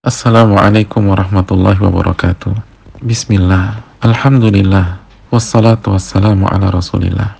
Assalamualaikum 0.00 1.12
warahmatullahi 1.12 1.76
wabarakatuh. 1.76 2.56
Bismillah, 3.04 3.84
Alhamdulillah, 4.00 4.96
wassalatu 5.28 5.92
wassalamu 5.92 6.48
ala 6.48 6.72
rasulillah. 6.72 7.36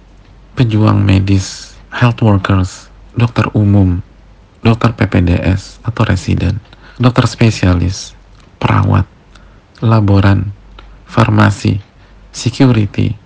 Pejuang 0.61 1.01
medis, 1.01 1.73
health 1.89 2.21
workers, 2.21 2.93
dokter 3.17 3.49
umum, 3.57 4.05
dokter 4.61 4.93
PPDS 4.93 5.81
atau 5.89 6.05
residen, 6.05 6.61
dokter 7.01 7.25
spesialis, 7.25 8.13
perawat, 8.61 9.09
laboran, 9.81 10.53
farmasi, 11.09 11.81
security, 12.29 13.17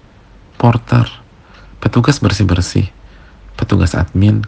porter, 0.63 1.11
petugas 1.83 2.23
bersih-bersih, 2.23 2.87
petugas 3.59 3.99
admin, 3.99 4.47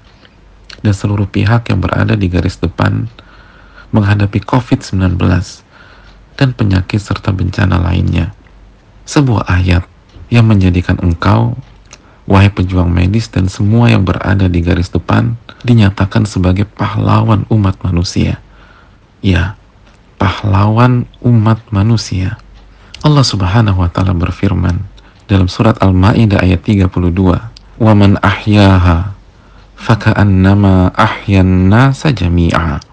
dan 0.87 0.95
seluruh 0.95 1.27
pihak 1.27 1.75
yang 1.75 1.83
berada 1.83 2.15
di 2.15 2.31
garis 2.31 2.55
depan 2.63 3.11
menghadapi 3.97 4.45
COVID-19 4.45 5.17
dan 6.37 6.49
penyakit 6.53 7.01
serta 7.01 7.33
bencana 7.33 7.81
lainnya. 7.81 8.37
Sebuah 9.09 9.49
ayat 9.49 9.89
yang 10.29 10.45
menjadikan 10.45 11.01
engkau, 11.01 11.57
wahai 12.29 12.53
pejuang 12.53 12.93
medis 12.93 13.33
dan 13.33 13.49
semua 13.49 13.89
yang 13.89 14.05
berada 14.05 14.51
di 14.51 14.61
garis 14.61 14.93
depan, 14.93 15.41
dinyatakan 15.65 16.29
sebagai 16.29 16.69
pahlawan 16.69 17.49
umat 17.49 17.81
manusia. 17.83 18.39
Ya, 19.25 19.57
pahlawan 20.21 21.09
umat 21.25 21.65
manusia. 21.73 22.37
Allah 23.03 23.25
Subhanahu 23.25 23.81
wa 23.83 23.91
taala 23.91 24.13
berfirman 24.13 24.83
dalam 25.31 25.47
surat 25.47 25.79
Al-Maidah 25.83 26.43
ayat 26.43 26.63
32, 26.67 27.51
"Wa 27.79 27.93
man 27.95 28.19
ahyan 30.95 31.71
nasa 31.71 32.11
jami'a." 32.11 32.86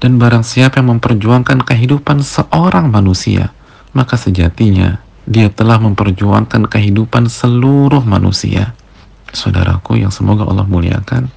Dan 0.00 0.16
barang 0.16 0.40
siapa 0.40 0.80
yang 0.80 0.96
memperjuangkan 0.96 1.60
kehidupan 1.60 2.24
seorang 2.24 2.88
manusia, 2.88 3.52
maka 3.92 4.16
sejatinya 4.16 4.96
dia 5.28 5.52
telah 5.52 5.76
memperjuangkan 5.76 6.72
kehidupan 6.72 7.28
seluruh 7.28 8.00
manusia. 8.00 8.72
Saudaraku 9.28 10.00
yang 10.00 10.08
semoga 10.08 10.48
Allah 10.48 10.64
muliakan, 10.64 11.28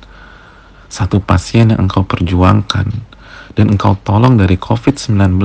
satu 0.88 1.20
pasien 1.20 1.75
yang 1.75 1.92
engkau 1.92 2.08
perjuangkan 2.08 2.88
dan 3.53 3.66
engkau 3.67 4.00
tolong 4.02 4.39
dari 4.39 4.55
COVID-19 4.55 5.44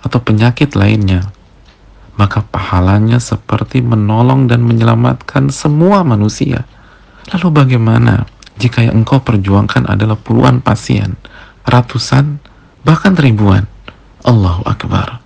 atau 0.00 0.18
penyakit 0.24 0.72
lainnya, 0.80 1.28
maka 2.16 2.40
pahalanya 2.40 3.20
seperti 3.20 3.84
menolong 3.84 4.48
dan 4.48 4.64
menyelamatkan 4.64 5.52
semua 5.52 6.00
manusia. 6.08 6.64
Lalu 7.36 7.48
bagaimana 7.52 8.24
jika 8.56 8.80
yang 8.80 9.04
engkau 9.04 9.20
perjuangkan 9.20 9.86
adalah 9.86 10.16
puluhan 10.16 10.64
pasien 10.64 11.20
ratusan, 11.66 12.40
bahkan 12.84 13.16
ribuan. 13.16 13.66
Allahu 14.20 14.64
Akbar. 14.68 15.20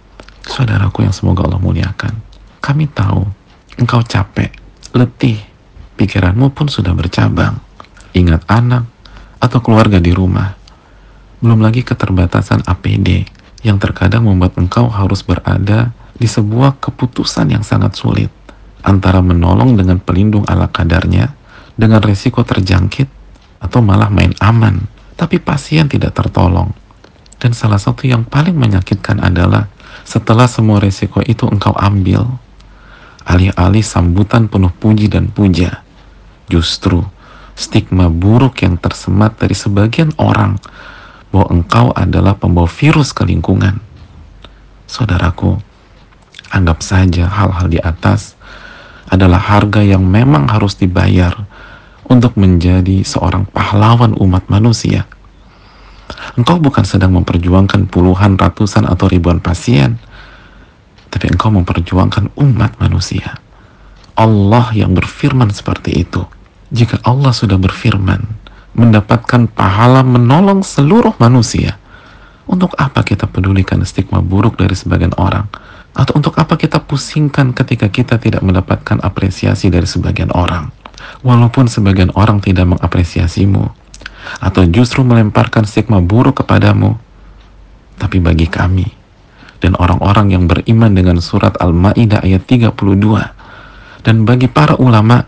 Saudaraku 0.47 1.03
yang 1.03 1.15
semoga 1.15 1.47
Allah 1.47 1.59
muliakan. 1.59 2.15
Kami 2.63 2.87
tahu 2.93 3.27
engkau 3.81 4.01
capek, 4.07 4.55
letih, 4.95 5.41
pikiranmu 5.99 6.55
pun 6.55 6.71
sudah 6.71 6.95
bercabang. 6.95 7.59
Ingat 8.15 8.47
anak 8.47 8.87
atau 9.43 9.59
keluarga 9.59 9.99
di 9.99 10.15
rumah. 10.15 10.55
Belum 11.43 11.59
lagi 11.59 11.83
keterbatasan 11.83 12.65
APD 12.65 13.27
yang 13.67 13.83
terkadang 13.83 14.29
membuat 14.29 14.55
engkau 14.61 14.87
harus 14.87 15.25
berada 15.27 15.91
di 16.15 16.31
sebuah 16.31 16.79
keputusan 16.79 17.51
yang 17.51 17.67
sangat 17.67 17.99
sulit 17.99 18.31
antara 18.85 19.19
menolong 19.25 19.75
dengan 19.75 19.99
pelindung 19.99 20.47
ala 20.47 20.71
kadarnya 20.71 21.33
dengan 21.75 21.99
resiko 22.05 22.47
terjangkit 22.47 23.09
atau 23.59 23.81
malah 23.83 24.13
main 24.13 24.31
aman 24.39 24.94
tapi 25.15 25.39
pasien 25.39 25.87
tidak 25.87 26.15
tertolong. 26.15 26.71
Dan 27.39 27.53
salah 27.53 27.79
satu 27.79 28.09
yang 28.09 28.25
paling 28.25 28.57
menyakitkan 28.57 29.21
adalah 29.21 29.69
setelah 30.05 30.49
semua 30.49 30.81
resiko 30.81 31.21
itu 31.25 31.45
engkau 31.49 31.73
ambil, 31.77 32.25
alih-alih 33.25 33.85
sambutan 33.85 34.49
penuh 34.49 34.73
puji 34.73 35.09
dan 35.09 35.29
puja, 35.33 35.85
justru 36.49 37.05
stigma 37.55 38.11
buruk 38.11 38.67
yang 38.67 38.75
tersemat 38.77 39.39
dari 39.39 39.55
sebagian 39.55 40.11
orang 40.19 40.59
bahwa 41.31 41.47
engkau 41.51 41.87
adalah 41.95 42.35
pembawa 42.39 42.71
virus 42.71 43.11
ke 43.11 43.27
lingkungan. 43.27 43.79
Saudaraku, 44.87 45.59
anggap 46.55 46.85
saja 46.85 47.27
hal-hal 47.27 47.67
di 47.67 47.81
atas 47.83 48.39
adalah 49.11 49.43
harga 49.43 49.83
yang 49.83 50.05
memang 50.05 50.47
harus 50.47 50.79
dibayar 50.79 51.35
untuk 52.07 52.37
menjadi 52.37 53.03
seorang 53.03 53.49
pahlawan 53.49 54.13
umat 54.21 54.47
manusia. 54.53 55.09
Engkau 56.35 56.59
bukan 56.59 56.85
sedang 56.87 57.15
memperjuangkan 57.15 57.91
puluhan, 57.91 58.39
ratusan, 58.39 58.87
atau 58.87 59.07
ribuan 59.07 59.39
pasien, 59.39 59.99
tapi 61.11 61.31
engkau 61.31 61.51
memperjuangkan 61.55 62.35
umat 62.39 62.79
manusia. 62.83 63.39
Allah 64.15 64.71
yang 64.75 64.95
berfirman 64.95 65.51
seperti 65.51 66.07
itu. 66.07 66.23
Jika 66.75 67.03
Allah 67.07 67.31
sudah 67.31 67.59
berfirman, 67.59 68.23
mendapatkan 68.75 69.47
pahala 69.51 70.03
menolong 70.03 70.63
seluruh 70.67 71.15
manusia, 71.23 71.79
untuk 72.51 72.75
apa 72.77 73.07
kita 73.07 73.31
pedulikan 73.31 73.81
stigma 73.87 74.19
buruk 74.19 74.59
dari 74.59 74.75
sebagian 74.75 75.15
orang? 75.19 75.47
Atau 75.95 76.19
untuk 76.19 76.35
apa 76.39 76.59
kita 76.59 76.83
pusingkan 76.83 77.55
ketika 77.55 77.87
kita 77.87 78.19
tidak 78.19 78.43
mendapatkan 78.43 78.99
apresiasi 79.03 79.71
dari 79.71 79.87
sebagian 79.87 80.35
orang? 80.35 80.85
walaupun 81.23 81.69
sebagian 81.69 82.13
orang 82.15 82.41
tidak 82.41 82.69
mengapresiasimu 82.69 83.84
atau 84.41 84.65
justru 84.69 85.05
melemparkan 85.05 85.65
stigma 85.69 86.01
buruk 86.01 86.45
kepadamu 86.45 86.97
tapi 87.99 88.19
bagi 88.19 88.51
kami 88.51 88.87
dan 89.63 89.79
orang-orang 89.81 90.35
yang 90.35 90.45
beriman 90.45 90.93
dengan 90.93 91.19
surat 91.23 91.57
Al-Maidah 91.61 92.27
ayat 92.27 92.45
32 92.45 92.75
dan 94.05 94.17
bagi 94.29 94.51
para 94.51 94.77
ulama 94.77 95.25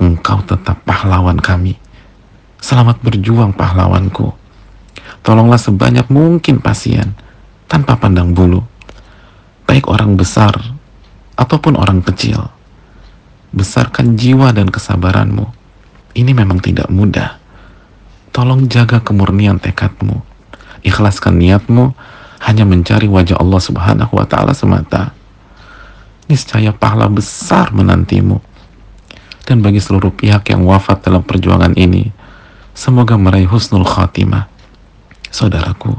engkau 0.00 0.42
tetap 0.44 0.82
pahlawan 0.84 1.38
kami 1.38 1.78
selamat 2.60 3.00
berjuang 3.00 3.54
pahlawanku 3.54 4.34
tolonglah 5.24 5.60
sebanyak 5.60 6.08
mungkin 6.12 6.58
pasien 6.60 7.14
tanpa 7.70 7.96
pandang 7.96 8.34
bulu 8.34 8.60
baik 9.64 9.88
orang 9.88 10.18
besar 10.18 10.52
ataupun 11.38 11.78
orang 11.78 12.04
kecil 12.04 12.54
besarkan 13.54 14.18
jiwa 14.18 14.50
dan 14.50 14.68
kesabaranmu. 14.68 15.46
Ini 16.18 16.34
memang 16.34 16.58
tidak 16.58 16.90
mudah. 16.90 17.38
Tolong 18.34 18.66
jaga 18.66 18.98
kemurnian 18.98 19.62
tekadmu. 19.62 20.18
Ikhlaskan 20.82 21.38
niatmu 21.38 21.94
hanya 22.42 22.66
mencari 22.66 23.06
wajah 23.06 23.38
Allah 23.38 23.62
Subhanahu 23.62 24.10
wa 24.18 24.26
taala 24.26 24.50
semata. 24.50 25.14
Niscaya 26.26 26.74
pahala 26.74 27.06
besar 27.06 27.70
menantimu. 27.70 28.42
Dan 29.46 29.62
bagi 29.62 29.78
seluruh 29.78 30.10
pihak 30.10 30.50
yang 30.50 30.66
wafat 30.66 31.06
dalam 31.06 31.22
perjuangan 31.22 31.78
ini, 31.78 32.10
semoga 32.74 33.14
meraih 33.14 33.46
husnul 33.46 33.86
khatimah. 33.86 34.50
Saudaraku, 35.30 35.94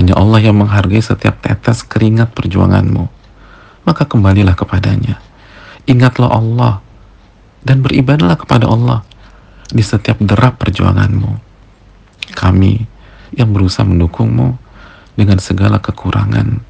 hanya 0.00 0.16
Allah 0.16 0.40
yang 0.40 0.56
menghargai 0.56 1.04
setiap 1.04 1.44
tetes 1.44 1.84
keringat 1.84 2.32
perjuanganmu. 2.32 3.04
Maka 3.84 4.08
kembalilah 4.08 4.56
kepadanya 4.56 5.20
Ingatlah 5.84 6.32
Allah 6.32 6.74
dan 7.60 7.84
beribadahlah 7.84 8.40
kepada 8.40 8.64
Allah 8.64 9.04
di 9.70 9.80
setiap 9.80 10.20
derap 10.20 10.60
perjuanganmu. 10.60 11.32
Kami 12.34 12.74
yang 13.38 13.54
berusaha 13.54 13.86
mendukungmu 13.86 14.58
dengan 15.14 15.38
segala 15.38 15.78
kekurangan 15.78 16.60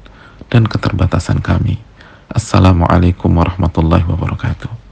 dan 0.47 0.63
keterbatasan 0.69 1.41
kami. 1.41 1.81
Assalamualaikum 2.29 3.31
warahmatullahi 3.33 4.05
wabarakatuh. 4.05 4.84